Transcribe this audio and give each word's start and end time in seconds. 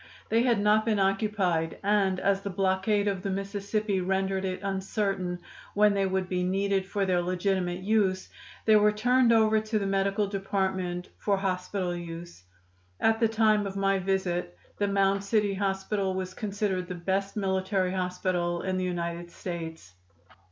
They 0.29 0.41
had 0.41 0.59
not 0.59 0.83
been 0.83 0.97
occupied, 0.97 1.77
and 1.83 2.19
as 2.19 2.41
the 2.41 2.49
blockade 2.49 3.07
of 3.07 3.21
the 3.21 3.29
Mississippi 3.29 4.01
rendered 4.01 4.45
it 4.45 4.63
uncertain 4.63 5.37
when 5.75 5.93
they 5.93 6.07
would 6.07 6.27
be 6.27 6.43
needed 6.43 6.87
for 6.87 7.05
their 7.05 7.21
legitimate 7.21 7.81
use, 7.81 8.27
they 8.65 8.75
were 8.77 8.91
turned 8.91 9.31
over 9.31 9.59
to 9.59 9.77
the 9.77 9.85
medical 9.85 10.25
department 10.25 11.09
for 11.19 11.37
hospital 11.37 11.95
use. 11.95 12.41
At 12.99 13.19
the 13.19 13.27
time 13.27 13.67
of 13.67 13.75
my 13.77 13.99
visit 13.99 14.57
the 14.79 14.87
Mound 14.87 15.23
City 15.23 15.53
hospital 15.53 16.15
was 16.15 16.33
considered 16.33 16.87
the 16.87 16.95
best 16.95 17.37
military 17.37 17.91
hospital 17.91 18.63
in 18.63 18.77
the 18.77 18.85
United 18.85 19.29
States. 19.29 19.93